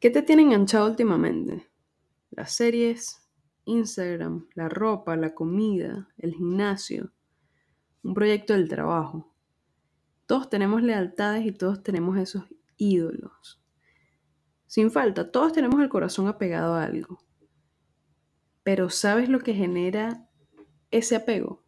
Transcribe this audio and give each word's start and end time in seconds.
¿Qué 0.00 0.10
te 0.10 0.22
tiene 0.22 0.42
enganchado 0.42 0.86
últimamente? 0.88 1.68
Las 2.30 2.52
series, 2.52 3.28
Instagram, 3.64 4.46
la 4.54 4.68
ropa, 4.68 5.16
la 5.16 5.34
comida, 5.34 6.08
el 6.18 6.34
gimnasio, 6.34 7.12
un 8.04 8.14
proyecto 8.14 8.52
del 8.52 8.68
trabajo. 8.68 9.34
Todos 10.26 10.48
tenemos 10.48 10.84
lealtades 10.84 11.44
y 11.44 11.50
todos 11.50 11.82
tenemos 11.82 12.16
esos 12.16 12.44
ídolos. 12.76 13.60
Sin 14.68 14.92
falta, 14.92 15.32
todos 15.32 15.52
tenemos 15.52 15.80
el 15.80 15.88
corazón 15.88 16.28
apegado 16.28 16.74
a 16.74 16.84
algo. 16.84 17.18
Pero 18.62 18.90
¿sabes 18.90 19.28
lo 19.28 19.40
que 19.40 19.54
genera 19.54 20.28
ese 20.92 21.16
apego? 21.16 21.64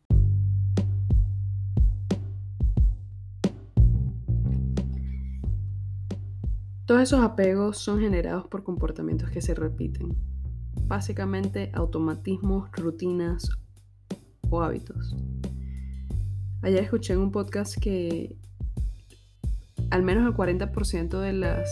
Todos 6.91 7.03
esos 7.03 7.21
apegos 7.21 7.79
son 7.79 8.01
generados 8.01 8.49
por 8.49 8.65
comportamientos 8.65 9.31
que 9.31 9.41
se 9.41 9.55
repiten. 9.55 10.17
Básicamente 10.89 11.71
automatismos, 11.73 12.69
rutinas 12.73 13.49
o 14.49 14.61
hábitos. 14.61 15.15
Ayer 16.63 16.83
escuché 16.83 17.13
en 17.13 17.21
un 17.21 17.31
podcast 17.31 17.79
que 17.79 18.37
al 19.91 20.03
menos 20.03 20.27
el 20.27 20.35
40% 20.35 21.21
de 21.21 21.33
las... 21.33 21.71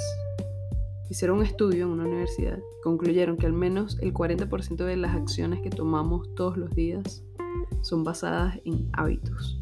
Hicieron 1.11 1.39
un 1.39 1.45
estudio 1.45 1.87
en 1.87 1.91
una 1.91 2.05
universidad, 2.05 2.61
concluyeron 2.84 3.39
que 3.39 3.47
al 3.47 3.55
menos 3.55 3.98
el 4.00 4.14
40% 4.14 4.84
de 4.84 4.97
las 4.97 5.16
acciones 5.16 5.62
que 5.62 5.70
tomamos 5.70 6.33
todos 6.37 6.56
los 6.56 6.70
días 6.77 7.25
son 7.80 8.05
basadas 8.05 8.61
en 8.64 8.89
hábitos. 8.92 9.61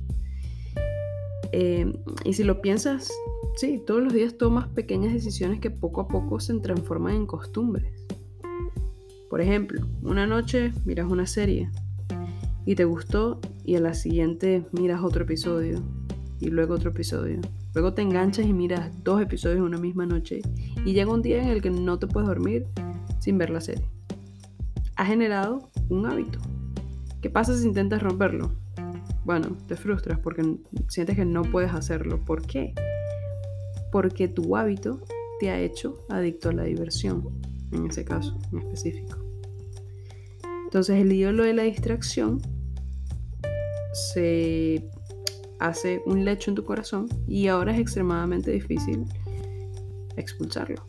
Eh, 1.52 1.99
y 2.27 2.35
si 2.35 2.45
lo 2.45 2.61
piensas, 2.61 3.11
sí, 3.56 3.83
todos 3.84 4.02
los 4.02 4.12
días 4.12 4.37
tomas 4.37 4.69
pequeñas 4.69 5.12
decisiones 5.12 5.60
que 5.60 5.70
poco 5.70 6.02
a 6.02 6.09
poco 6.09 6.41
se 6.41 6.55
transforman 6.60 7.15
en 7.15 7.27
costumbres. 7.27 8.06
Por 9.29 9.41
ejemplo, 9.41 9.87
una 10.02 10.27
noche 10.27 10.73
miras 10.85 11.10
una 11.10 11.26
serie 11.26 11.71
y 12.65 12.74
te 12.74 12.85
gustó 12.85 13.40
y 13.65 13.74
a 13.76 13.80
la 13.80 13.95
siguiente 13.95 14.65
miras 14.73 15.02
otro 15.02 15.24
episodio 15.24 15.82
y 16.38 16.48
luego 16.48 16.74
otro 16.74 16.90
episodio. 16.90 17.40
Luego 17.74 17.95
te 17.95 18.02
enganchas 18.02 18.46
y 18.46 18.52
miras 18.52 18.90
dos 19.02 19.21
episodios 19.21 19.59
en 19.59 19.65
una 19.65 19.79
misma 19.79 20.07
noche 20.07 20.43
y 20.85 20.93
llega 20.93 21.13
un 21.13 21.23
día 21.23 21.43
en 21.43 21.48
el 21.48 21.63
que 21.63 21.70
no 21.70 21.98
te 21.98 22.07
puedes 22.07 22.29
dormir 22.29 22.66
sin 23.18 23.38
ver 23.38 23.51
la 23.51 23.60
serie. 23.60 23.88
Ha 24.96 25.04
generado 25.04 25.70
un 25.88 26.07
hábito. 26.07 26.38
¿Qué 27.20 27.30
pasa 27.30 27.57
si 27.57 27.66
intentas 27.66 28.02
romperlo? 28.02 28.52
Bueno, 29.24 29.57
te 29.66 29.76
frustras 29.76 30.18
porque 30.18 30.59
sientes 30.88 31.16
que 31.16 31.24
no 31.24 31.43
puedes 31.43 31.73
hacerlo. 31.74 32.24
¿Por 32.24 32.46
qué? 32.46 32.74
Porque 33.92 34.29
tu 34.29 34.56
hábito 34.56 35.01
te 35.38 35.51
ha 35.51 35.60
hecho 35.60 36.04
adicto 36.09 36.48
a 36.48 36.52
la 36.52 36.65
diversión, 36.65 37.29
en 37.73 37.87
ese 37.87 38.04
caso 38.04 38.38
en 38.52 38.59
específico. 38.59 39.18
Entonces 40.65 41.01
el 41.01 41.12
ídolo 41.12 41.45
de 41.45 41.54
la 41.54 41.62
distracción 41.62 42.40
se 44.14 44.90
hace 45.59 46.02
un 46.07 46.24
lecho 46.24 46.51
en 46.51 46.54
tu 46.54 46.64
corazón 46.64 47.09
y 47.26 47.46
ahora 47.48 47.73
es 47.73 47.80
extremadamente 47.80 48.51
difícil 48.51 49.04
expulsarlo. 50.16 50.84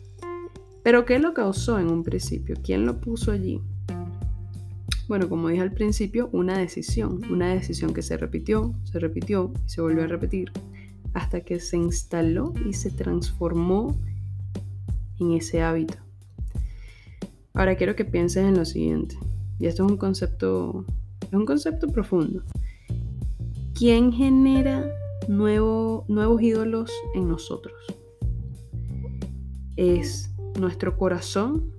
Pero 0.82 1.04
¿qué 1.04 1.18
lo 1.18 1.34
causó 1.34 1.78
en 1.78 1.88
un 1.88 2.02
principio? 2.02 2.56
¿Quién 2.62 2.86
lo 2.86 3.00
puso 3.00 3.32
allí? 3.32 3.60
Bueno, 5.06 5.28
como 5.28 5.48
dije 5.48 5.62
al 5.62 5.72
principio, 5.72 6.28
una 6.32 6.58
decisión, 6.58 7.20
una 7.30 7.54
decisión 7.54 7.94
que 7.94 8.02
se 8.02 8.16
repitió, 8.16 8.74
se 8.84 8.98
repitió 8.98 9.52
y 9.66 9.68
se 9.70 9.80
volvió 9.80 10.04
a 10.04 10.06
repetir 10.06 10.52
hasta 11.18 11.40
que 11.40 11.58
se 11.58 11.76
instaló 11.76 12.54
y 12.64 12.74
se 12.74 12.92
transformó 12.92 14.00
en 15.18 15.32
ese 15.32 15.62
hábito. 15.62 15.98
Ahora 17.54 17.74
quiero 17.74 17.96
que 17.96 18.04
pienses 18.04 18.44
en 18.44 18.56
lo 18.56 18.64
siguiente, 18.64 19.18
y 19.58 19.66
esto 19.66 19.84
es 19.84 19.90
un 19.90 19.96
concepto, 19.96 20.84
es 21.22 21.32
un 21.32 21.44
concepto 21.44 21.88
profundo. 21.88 22.44
¿Quién 23.74 24.12
genera 24.12 24.88
nuevos 25.26 26.40
ídolos 26.40 26.92
en 27.16 27.28
nosotros? 27.28 27.74
¿Es 29.74 30.30
nuestro 30.60 30.96
corazón 30.96 31.72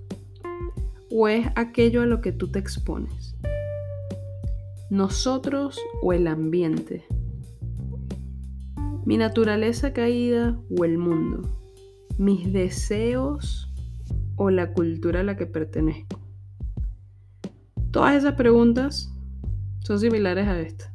o 1.10 1.28
es 1.28 1.46
aquello 1.56 2.02
a 2.02 2.06
lo 2.06 2.20
que 2.20 2.32
tú 2.32 2.48
te 2.48 2.58
expones? 2.58 3.34
¿Nosotros 4.90 5.80
o 6.02 6.12
el 6.12 6.26
ambiente? 6.26 7.06
¿Mi 9.10 9.18
naturaleza 9.18 9.92
caída 9.92 10.56
o 10.78 10.84
el 10.84 10.96
mundo? 10.96 11.42
¿Mis 12.16 12.52
deseos 12.52 13.68
o 14.36 14.50
la 14.50 14.72
cultura 14.72 15.18
a 15.18 15.22
la 15.24 15.36
que 15.36 15.46
pertenezco? 15.46 16.20
Todas 17.90 18.14
esas 18.14 18.34
preguntas 18.34 19.12
son 19.80 19.98
similares 19.98 20.46
a 20.46 20.60
esta. 20.60 20.94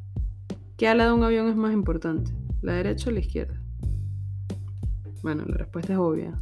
¿Qué 0.78 0.88
ala 0.88 1.04
de 1.04 1.12
un 1.12 1.24
avión 1.24 1.48
es 1.48 1.56
más 1.56 1.74
importante? 1.74 2.32
¿La 2.62 2.72
derecha 2.72 3.10
o 3.10 3.12
la 3.12 3.20
izquierda? 3.20 3.60
Bueno, 5.22 5.44
la 5.46 5.58
respuesta 5.58 5.92
es 5.92 5.98
obvia. 5.98 6.40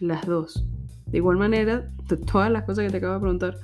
Las 0.00 0.26
dos. 0.26 0.66
De 1.06 1.18
igual 1.18 1.36
manera, 1.36 1.88
todas 2.32 2.50
las 2.50 2.64
cosas 2.64 2.86
que 2.86 2.90
te 2.90 2.96
acabo 2.96 3.14
de 3.14 3.20
preguntar 3.20 3.58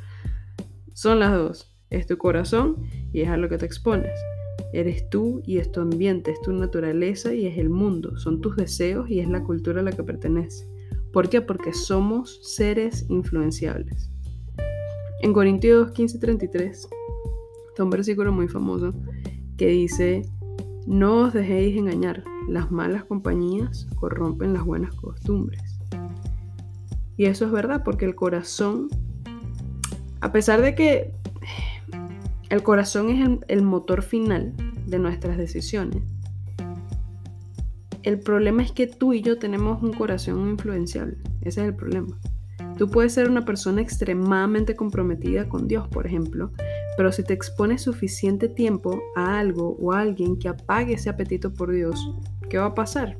son 0.94 1.19
las 1.19 1.32
dos. 1.32 1.76
Es 1.90 2.06
tu 2.06 2.19
corazón 2.19 2.76
y 3.12 3.22
es 3.22 3.28
a 3.28 3.36
lo 3.36 3.48
que 3.48 3.58
te 3.58 3.66
expones. 3.66 4.16
Eres 4.72 5.08
tú 5.08 5.40
y 5.44 5.58
es 5.58 5.72
tu 5.72 5.80
ambiente, 5.80 6.30
es 6.30 6.40
tu 6.42 6.52
naturaleza 6.52 7.34
y 7.34 7.46
es 7.46 7.56
el 7.58 7.70
mundo. 7.70 8.18
Son 8.18 8.40
tus 8.40 8.56
deseos 8.56 9.08
y 9.08 9.20
es 9.20 9.28
la 9.28 9.42
cultura 9.42 9.80
a 9.80 9.82
la 9.82 9.92
que 9.92 10.02
pertenece. 10.02 10.66
¿Por 11.12 11.28
qué? 11.28 11.40
Porque 11.40 11.72
somos 11.72 12.40
seres 12.42 13.06
influenciables. 13.08 14.10
En 15.22 15.32
Corintios 15.32 15.92
15:33 15.92 16.88
está 17.68 17.84
un 17.84 17.90
versículo 17.90 18.32
muy 18.32 18.48
famoso 18.48 18.94
que 19.56 19.68
dice, 19.68 20.22
no 20.86 21.22
os 21.22 21.32
dejéis 21.32 21.76
engañar, 21.76 22.22
las 22.48 22.70
malas 22.70 23.04
compañías 23.04 23.86
corrompen 23.96 24.52
las 24.52 24.64
buenas 24.64 24.94
costumbres. 24.94 25.78
Y 27.16 27.24
eso 27.24 27.46
es 27.46 27.50
verdad, 27.50 27.82
porque 27.84 28.04
el 28.04 28.14
corazón, 28.14 28.88
a 30.20 30.30
pesar 30.30 30.62
de 30.62 30.74
que 30.74 31.12
el 32.50 32.62
corazón 32.62 33.10
es 33.10 33.28
el, 33.48 33.62
motor 33.62 34.03
final 34.03 34.54
de 34.86 34.98
nuestras 34.98 35.36
decisiones, 35.36 36.03
el 38.03 38.20
problema 38.20 38.62
es 38.62 38.72
que 38.72 38.86
tú 38.86 39.12
y 39.12 39.20
yo 39.20 39.38
tenemos 39.38 39.82
un 39.82 39.92
corazón 39.92 40.48
influenciable. 40.48 41.19
Ese 41.42 41.60
es 41.60 41.69
el 41.69 41.75
problema. 41.75 42.19
Tú 42.78 42.88
puedes 42.88 43.12
ser 43.12 43.28
una 43.28 43.44
persona 43.44 43.82
extremadamente 43.82 44.76
comprometida 44.76 45.48
con 45.48 45.69
Dios, 45.69 45.88
por 45.88 46.06
ejemplo, 46.06 46.53
pero 46.97 47.12
si 47.12 47.22
te 47.22 47.34
expones 47.34 47.82
suficiente 47.82 48.48
tiempo 48.48 49.03
a 49.14 49.38
algo 49.38 49.76
o 49.81 49.92
a 49.92 50.00
alguien 50.00 50.38
que 50.38 50.48
apague 50.48 50.94
ese 50.94 51.10
apetito 51.10 51.53
por 51.53 51.72
Dios, 51.72 52.12
¿qué 52.48 52.56
va 52.56 52.66
a 52.66 52.75
pasar? 52.75 53.19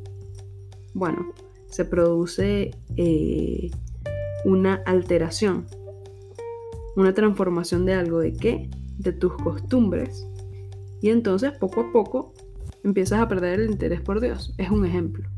Bueno, 0.94 1.33
se 1.67 1.84
produce 1.84 2.71
eh, 2.97 3.71
una 4.44 4.83
alteración, 4.87 5.67
una 6.97 7.12
transformación 7.12 7.84
de 7.84 7.94
algo 7.94 8.21
de 8.21 8.33
qué? 8.33 8.71
De 8.98 9.12
tus 9.12 9.32
costumbres. 9.34 10.28
Y 11.00 11.10
entonces 11.10 11.53
poco 11.53 11.81
a 11.81 11.92
poco 11.92 12.34
empiezas 12.84 13.20
a 13.20 13.28
perder 13.28 13.60
el 13.60 13.70
interés 13.70 14.00
por 14.00 14.20
Dios. 14.20 14.54
Es 14.59 14.70
un 14.70 14.84
ejemplo. 14.84 15.28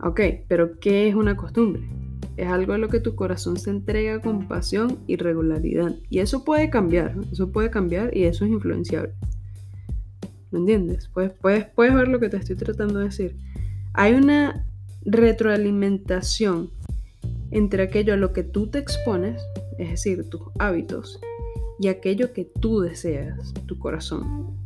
Ok, 0.00 0.20
pero 0.48 0.78
¿qué 0.80 1.08
es 1.08 1.14
una 1.14 1.36
costumbre? 1.36 1.82
Es 2.36 2.48
algo 2.48 2.72
a 2.72 2.78
lo 2.78 2.88
que 2.88 3.00
tu 3.00 3.14
corazón 3.14 3.56
se 3.56 3.70
entrega 3.70 4.20
con 4.20 4.48
pasión 4.48 4.98
y 5.06 5.16
regularidad. 5.16 5.94
Y 6.08 6.20
eso 6.20 6.44
puede 6.44 6.70
cambiar, 6.70 7.16
eso 7.30 7.52
puede 7.52 7.70
cambiar 7.70 8.16
y 8.16 8.24
eso 8.24 8.44
es 8.44 8.50
influenciable. 8.50 9.12
¿Me 10.50 10.58
entiendes? 10.58 11.08
Puedes, 11.12 11.32
puedes, 11.32 11.66
puedes 11.66 11.94
ver 11.94 12.08
lo 12.08 12.20
que 12.20 12.28
te 12.28 12.36
estoy 12.36 12.56
tratando 12.56 12.98
de 12.98 13.06
decir. 13.06 13.36
Hay 13.94 14.14
una 14.14 14.66
retroalimentación 15.04 16.70
entre 17.50 17.84
aquello 17.84 18.14
a 18.14 18.16
lo 18.16 18.32
que 18.32 18.42
tú 18.42 18.68
te 18.68 18.78
expones, 18.78 19.42
es 19.78 19.90
decir, 19.90 20.28
tus 20.28 20.42
hábitos, 20.58 21.20
y 21.82 21.88
aquello 21.88 22.32
que 22.32 22.44
tú 22.44 22.80
deseas, 22.80 23.52
tu 23.66 23.76
corazón. 23.76 24.56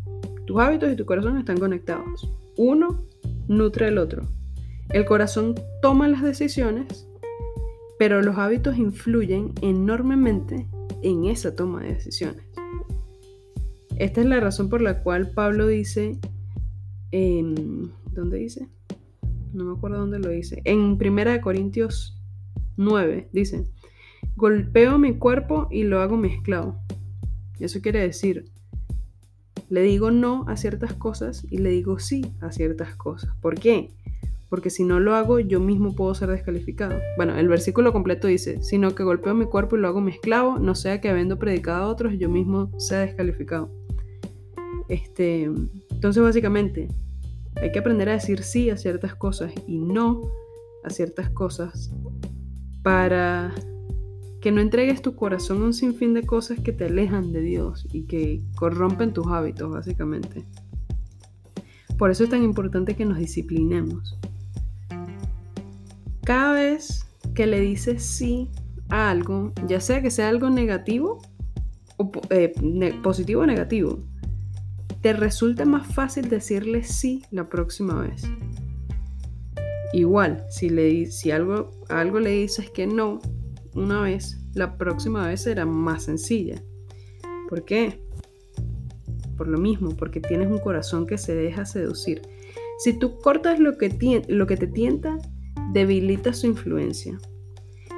Tus 0.45 0.61
hábitos 0.61 0.93
y 0.93 0.97
tu 0.97 1.07
corazón 1.07 1.39
están 1.39 1.59
conectados. 1.59 2.31
Uno 2.59 3.07
nutre 3.49 3.89
el 3.89 3.97
otro. 3.97 4.29
El 4.91 5.07
corazón 5.07 5.55
toma 5.81 6.09
las 6.09 6.23
decisiones, 6.23 7.09
pero 7.99 8.21
los 8.21 8.37
hábitos 8.37 8.77
influyen 8.77 9.55
enormemente 9.63 10.69
en 11.03 11.25
esa 11.25 11.57
toma 11.57 11.83
de 11.83 11.95
decisiones. 11.95 12.45
Esta 13.99 14.21
es 14.21 14.27
la 14.27 14.39
razón 14.39 14.69
por 14.69 14.83
la 14.83 15.03
cual 15.03 15.31
Pablo 15.31 15.69
dice, 15.69 16.19
¿dónde 17.11 18.37
dice? 18.37 18.69
No 19.55 19.65
me 19.65 19.73
acuerdo 19.75 20.01
dónde 20.01 20.19
lo 20.19 20.29
dice. 20.29 20.61
En 20.65 20.99
Primera 20.99 21.33
de 21.33 21.41
Corintios 21.41 22.23
9. 22.77 23.31
Dice, 23.33 23.65
golpeo 24.37 24.99
mi 24.99 25.17
cuerpo 25.17 25.67
y 25.71 25.85
lo 25.85 26.03
hago 26.03 26.19
mi 26.19 26.29
esclavo. 26.29 26.86
Eso 27.61 27.81
quiere 27.81 28.00
decir, 28.00 28.44
le 29.69 29.82
digo 29.82 30.11
no 30.11 30.44
a 30.49 30.56
ciertas 30.56 30.93
cosas 30.93 31.44
y 31.50 31.58
le 31.58 31.70
digo 31.70 31.99
sí 31.99 32.25
a 32.41 32.53
ciertas 32.53 32.94
cosas. 32.94 33.35
¿Por 33.41 33.58
qué? 33.58 33.91
porque 34.49 34.70
si 34.70 34.85
no 34.85 35.00
lo 35.00 35.14
hago 35.14 35.41
yo 35.41 35.61
mismo 35.61 35.94
puedo 35.94 36.14
ser 36.14 36.29
descalificado. 36.31 37.00
Bueno, 37.17 37.37
el 37.37 37.49
versículo 37.49 37.93
completo 37.93 38.29
dice, 38.29 38.62
sino 38.62 38.94
que 38.94 39.03
golpeo 39.03 39.35
mi 39.35 39.47
cuerpo 39.47 39.76
y 39.76 39.81
lo 39.81 39.88
hago 39.88 40.00
mi 40.00 40.12
esclavo, 40.12 40.58
no 40.58 40.75
sea 40.75 41.00
que 41.00 41.08
habiendo 41.08 41.38
predicado 41.38 41.85
a 41.85 41.88
otros 41.88 42.14
yo 42.19 42.29
mismo 42.29 42.70
sea 42.79 43.00
descalificado. 43.00 43.70
Este, 44.88 45.50
entonces 45.91 46.23
básicamente 46.23 46.88
hay 47.61 47.73
que 47.73 47.81
aprender 47.81 48.08
a 48.08 48.12
decir 48.12 48.43
sí 48.43 48.70
a 48.70 48.76
ciertas 48.76 49.14
cosas 49.14 49.53
y 49.67 49.79
no 49.79 50.23
a 50.85 50.91
ciertas 50.91 51.29
cosas 51.31 51.91
para 52.82 53.53
que 54.46 54.52
no 54.52 54.60
entregues 54.60 55.02
tu 55.02 55.16
corazón 55.16 55.60
a 55.60 55.64
un 55.64 55.75
sinfín 55.75 56.14
de 56.14 56.22
cosas 56.22 56.60
que 56.60 56.70
te 56.70 56.84
alejan 56.84 57.32
de 57.32 57.40
Dios 57.40 57.84
y 57.90 58.04
que 58.04 58.44
corrompen 58.54 59.12
tus 59.12 59.26
hábitos, 59.26 59.69
básicamente. 59.72 60.44
Por 61.98 62.12
eso 62.12 62.22
es 62.22 62.31
tan 62.31 62.44
importante 62.44 62.94
que 62.94 63.04
nos 63.04 63.19
disciplinemos. 63.19 64.16
Cada 66.22 66.52
vez 66.52 67.08
que 67.34 67.48
le 67.48 67.58
dices 67.58 68.04
sí 68.04 68.48
a 68.88 69.10
algo, 69.10 69.52
ya 69.66 69.81
sea 69.81 70.00
que 70.00 70.12
sea 70.12 70.28
algo 70.28 70.48
negativo 70.48 71.20
o 71.96 72.12
eh, 72.31 72.54
positivo 73.02 73.43
o 73.43 73.46
negativo, 73.46 73.98
te 75.00 75.12
resulta 75.12 75.64
más 75.64 75.93
fácil 75.93 76.28
decirle 76.28 76.84
sí 76.84 77.25
la 77.32 77.48
próxima 77.48 78.00
vez. 78.00 78.22
Igual, 79.93 80.46
si, 80.50 80.69
le, 80.69 81.06
si 81.06 81.32
algo, 81.32 81.72
algo 81.88 82.20
le 82.20 82.31
dices 82.31 82.70
que 82.70 82.87
no 82.87 83.19
una 83.76 84.00
vez, 84.00 84.40
la 84.55 84.76
próxima 84.78 85.26
vez 85.26 85.43
será 85.43 85.67
más 85.67 86.05
sencilla. 86.05 86.62
¿Por 87.49 87.64
qué? 87.64 88.00
Por 89.37 89.49
lo 89.49 89.58
mismo, 89.58 89.90
porque 89.90 90.20
tienes 90.20 90.49
un 90.49 90.58
corazón 90.58 91.06
que 91.06 91.19
se 91.19 91.34
deja 91.34 91.67
seducir. 91.67 92.23
Si 92.78 92.99
tú 92.99 93.19
cortas 93.19 93.61
lo 93.61 93.76
que, 93.76 94.25
lo 94.28 94.46
que 94.46 94.56
te 94.56 94.67
tienta, 94.67 95.19
debilita 95.73 96.32
su 96.32 96.46
influencia. 96.46 97.19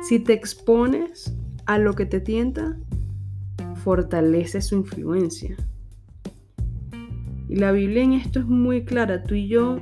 Si 0.02 0.18
te 0.18 0.32
expones 0.32 1.32
a 1.66 1.78
lo 1.78 1.94
que 1.94 2.06
te 2.06 2.20
tienta, 2.20 2.76
fortalece 3.76 4.60
su 4.60 4.74
influencia. 4.74 5.56
Y 7.48 7.56
la 7.56 7.72
Biblia 7.72 8.02
en 8.02 8.12
esto 8.12 8.40
es 8.40 8.46
muy 8.46 8.84
clara. 8.84 9.22
Tú 9.22 9.34
y 9.34 9.48
yo, 9.48 9.80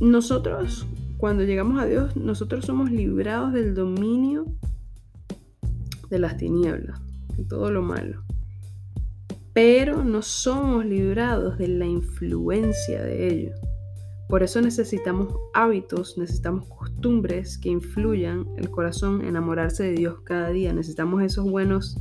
nosotros, 0.00 0.86
cuando 1.18 1.44
llegamos 1.44 1.80
a 1.80 1.86
Dios, 1.86 2.16
nosotros 2.16 2.64
somos 2.64 2.90
librados 2.90 3.52
del 3.52 3.74
dominio 3.74 4.46
de 6.10 6.18
las 6.18 6.36
tinieblas, 6.36 7.00
de 7.36 7.44
todo 7.44 7.70
lo 7.70 7.82
malo. 7.82 8.22
Pero 9.52 10.04
no 10.04 10.20
somos 10.20 10.84
librados 10.84 11.56
de 11.56 11.68
la 11.68 11.86
influencia 11.86 13.02
de 13.02 13.28
ello. 13.28 13.54
Por 14.28 14.42
eso 14.42 14.60
necesitamos 14.60 15.34
hábitos, 15.54 16.18
necesitamos 16.18 16.68
costumbres 16.68 17.56
que 17.58 17.70
influyan 17.70 18.46
el 18.56 18.70
corazón, 18.70 19.24
enamorarse 19.24 19.84
de 19.84 19.92
Dios 19.92 20.20
cada 20.24 20.50
día. 20.50 20.72
Necesitamos 20.72 21.22
esos 21.22 21.48
buenos 21.48 21.96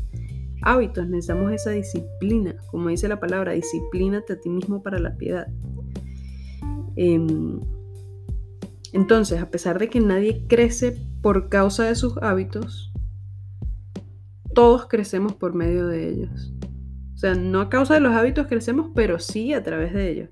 hábitos, 0.64 1.08
necesitamos 1.08 1.54
esa 1.54 1.70
disciplina. 1.70 2.56
Como 2.72 2.90
dice 2.90 3.08
la 3.08 3.20
palabra, 3.20 3.54
disciplínate 3.54 4.34
a 4.34 4.40
ti 4.40 4.50
mismo 4.50 4.82
para 4.82 5.00
la 5.00 5.16
piedad. 5.16 5.48
Em, 6.96 7.62
entonces, 8.96 9.42
a 9.42 9.52
pesar 9.52 9.78
de 9.78 9.90
que 9.90 10.00
nadie 10.00 10.46
crece 10.48 10.98
por 11.22 11.50
causa 11.50 11.84
de 11.84 11.96
sus 11.96 12.16
hábitos, 12.22 12.94
todos 14.54 14.86
crecemos 14.88 15.34
por 15.34 15.54
medio 15.54 15.86
de 15.88 16.08
ellos. 16.08 16.54
O 17.14 17.18
sea, 17.18 17.36
no 17.36 17.60
a 17.60 17.70
causa 17.70 17.96
de 17.96 18.00
los 18.00 18.14
hábitos 18.14 18.48
crecemos, 18.48 18.92
pero 18.96 19.20
sí 19.20 19.52
a 19.52 19.62
través 19.64 19.94
de 19.94 20.12
ellos. 20.12 20.30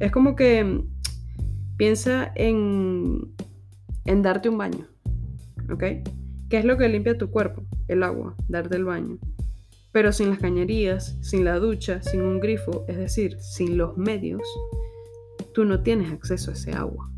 Es 0.00 0.12
como 0.12 0.36
que 0.36 0.84
piensa 1.78 2.30
en, 2.34 3.32
en 4.04 4.20
darte 4.20 4.50
un 4.50 4.58
baño, 4.58 4.88
¿ok? 5.72 5.84
¿Qué 6.50 6.58
es 6.58 6.66
lo 6.66 6.76
que 6.76 6.90
limpia 6.90 7.16
tu 7.16 7.30
cuerpo? 7.30 7.62
El 7.88 8.02
agua, 8.02 8.36
darte 8.48 8.76
el 8.76 8.84
baño. 8.84 9.16
Pero 9.92 10.12
sin 10.12 10.28
las 10.28 10.40
cañerías, 10.40 11.16
sin 11.22 11.46
la 11.46 11.58
ducha, 11.58 12.02
sin 12.02 12.20
un 12.20 12.38
grifo, 12.38 12.84
es 12.86 12.98
decir, 12.98 13.40
sin 13.40 13.78
los 13.78 13.96
medios, 13.96 14.42
tú 15.54 15.64
no 15.64 15.82
tienes 15.82 16.12
acceso 16.12 16.50
a 16.50 16.54
ese 16.54 16.72
agua 16.72 17.11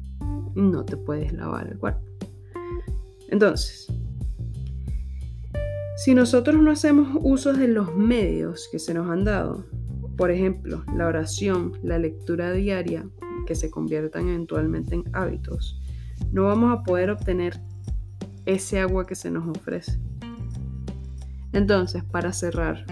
no 0.55 0.85
te 0.85 0.97
puedes 0.97 1.33
lavar 1.33 1.69
el 1.69 1.79
cuerpo. 1.79 2.03
Entonces, 3.29 3.87
si 5.97 6.15
nosotros 6.15 6.57
no 6.61 6.71
hacemos 6.71 7.17
uso 7.23 7.53
de 7.53 7.69
los 7.69 7.95
medios 7.95 8.69
que 8.71 8.79
se 8.79 8.95
nos 8.95 9.09
han 9.11 9.25
dado, 9.25 9.65
por 10.17 10.31
ejemplo, 10.31 10.85
la 10.95 11.07
oración, 11.07 11.73
la 11.83 11.99
lectura 11.99 12.53
diaria, 12.53 13.09
que 13.47 13.55
se 13.55 13.71
conviertan 13.71 14.29
eventualmente 14.29 14.95
en 14.95 15.05
hábitos, 15.13 15.81
no 16.33 16.45
vamos 16.45 16.73
a 16.73 16.83
poder 16.83 17.11
obtener 17.11 17.61
ese 18.47 18.81
agua 18.81 19.07
que 19.07 19.15
se 19.15 19.31
nos 19.31 19.49
ofrece. 19.49 20.01
Entonces, 21.53 22.05
para 22.05 22.33
cerrar, 22.33 22.85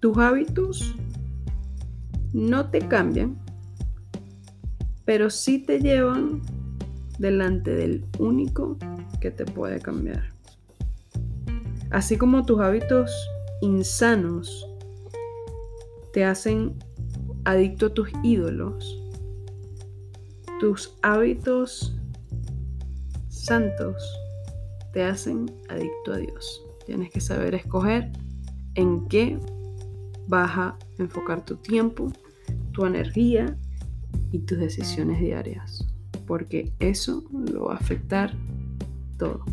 tus 0.00 0.16
hábitos 0.16 0.96
no 2.32 2.70
te 2.70 2.80
cambian, 2.80 3.38
pero 5.10 5.28
sí 5.28 5.58
te 5.58 5.80
llevan 5.80 6.40
delante 7.18 7.74
del 7.74 8.04
único 8.20 8.76
que 9.20 9.32
te 9.32 9.44
puede 9.44 9.80
cambiar. 9.80 10.22
Así 11.90 12.16
como 12.16 12.46
tus 12.46 12.60
hábitos 12.60 13.10
insanos 13.60 14.70
te 16.12 16.24
hacen 16.24 16.78
adicto 17.44 17.86
a 17.86 17.94
tus 17.94 18.08
ídolos, 18.22 19.02
tus 20.60 20.96
hábitos 21.02 21.92
santos 23.30 24.16
te 24.92 25.02
hacen 25.02 25.50
adicto 25.70 26.12
a 26.12 26.18
Dios. 26.18 26.64
Tienes 26.86 27.10
que 27.10 27.20
saber 27.20 27.56
escoger 27.56 28.12
en 28.76 29.08
qué 29.08 29.40
vas 30.28 30.56
a 30.56 30.78
enfocar 30.98 31.44
tu 31.44 31.56
tiempo, 31.56 32.12
tu 32.70 32.86
energía 32.86 33.56
y 34.32 34.40
tus 34.40 34.58
decisiones 34.58 35.20
diarias, 35.20 35.86
porque 36.26 36.72
eso 36.78 37.24
lo 37.32 37.66
va 37.66 37.74
a 37.74 37.78
afectar 37.78 38.34
todo. 39.18 39.44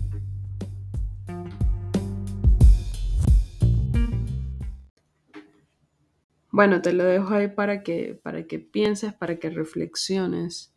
Bueno, 6.51 6.81
te 6.81 6.92
lo 6.92 7.04
dejo 7.04 7.36
ahí 7.36 7.50
para 7.50 7.83
que, 7.83 8.19
para 8.24 8.48
que 8.48 8.57
pienses, 8.57 9.13
para 9.13 9.38
que 9.38 9.51
reflexiones. 9.51 10.74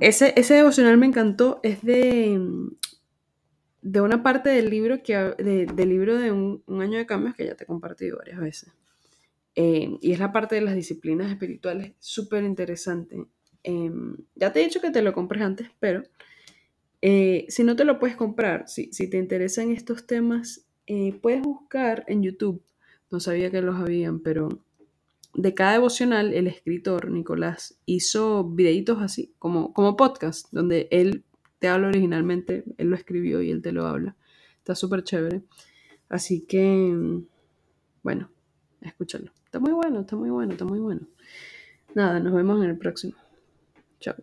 Ese, 0.00 0.32
ese 0.36 0.54
devocional 0.54 0.96
me 0.96 1.04
encantó, 1.04 1.60
es 1.62 1.82
de, 1.82 2.40
de 3.82 4.00
una 4.00 4.22
parte 4.22 4.48
del 4.48 4.70
libro, 4.70 5.02
que, 5.02 5.14
del 5.14 5.88
libro 5.90 6.16
de 6.16 6.32
un, 6.32 6.62
año 6.80 6.96
de 6.96 7.04
cambios 7.04 7.34
que 7.34 7.44
ya 7.44 7.54
te 7.54 7.64
he 7.64 7.66
compartido 7.66 8.16
varias 8.16 8.40
veces. 8.40 8.72
Eh, 9.56 9.96
y 10.00 10.12
es 10.12 10.18
la 10.18 10.32
parte 10.32 10.56
de 10.56 10.62
las 10.62 10.74
disciplinas 10.74 11.30
espirituales, 11.30 11.92
súper 11.98 12.44
interesante. 12.44 13.24
Em, 13.62 14.16
ya 14.34 14.52
te 14.52 14.60
he 14.60 14.64
dicho 14.64 14.80
que 14.80 14.90
te 14.90 15.02
lo 15.02 15.12
compres 15.12 15.42
antes, 15.42 15.70
pero 15.80 16.02
eh, 17.02 17.46
si 17.48 17.64
no 17.64 17.76
te 17.76 17.84
lo 17.84 17.98
puedes 17.98 18.16
comprar, 18.16 18.68
si, 18.68 18.92
si 18.92 19.08
te 19.08 19.18
interesan 19.18 19.70
estos 19.70 20.06
temas, 20.06 20.66
eh, 20.86 21.18
puedes 21.22 21.42
buscar 21.42 22.04
en 22.08 22.22
YouTube 22.22 22.62
no 23.14 23.20
sabía 23.20 23.50
que 23.50 23.62
los 23.62 23.76
habían, 23.76 24.18
pero 24.18 24.48
de 25.34 25.54
cada 25.54 25.72
devocional 25.72 26.34
el 26.34 26.48
escritor 26.48 27.10
Nicolás 27.10 27.78
hizo 27.86 28.44
videitos 28.44 29.00
así, 29.00 29.32
como, 29.38 29.72
como 29.72 29.96
podcast, 29.96 30.48
donde 30.50 30.88
él 30.90 31.24
te 31.60 31.68
habla 31.68 31.88
originalmente, 31.88 32.64
él 32.76 32.88
lo 32.88 32.96
escribió 32.96 33.40
y 33.40 33.50
él 33.50 33.62
te 33.62 33.70
lo 33.70 33.86
habla. 33.86 34.16
Está 34.58 34.74
súper 34.74 35.04
chévere. 35.04 35.42
Así 36.08 36.42
que, 36.42 37.20
bueno, 38.02 38.30
escúchalo. 38.88 39.30
Está 39.44 39.58
muy 39.58 39.72
bueno, 39.72 40.00
está 40.00 40.16
muy 40.16 40.30
bueno, 40.30 40.52
está 40.52 40.64
muy 40.64 40.78
bueno. 40.78 41.02
Nada, 41.94 42.20
nos 42.20 42.32
vemos 42.32 42.62
en 42.62 42.70
el 42.70 42.78
próximo. 42.78 43.14
Chao. 44.00 44.16